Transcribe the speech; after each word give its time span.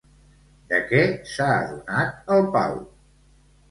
De 0.71 0.79
què 0.93 1.03
s'ha 1.33 1.51
adonat 1.61 2.35
el 2.39 2.53
Pau? 2.61 2.85